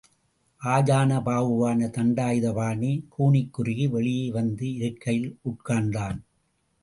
[0.61, 6.17] ஆஜானுபாகுவான தண்டாயுதபாணி, கூனிக்குறுகி வெளியே வந்து இருக்கையில் உட்கார்ந்தான்.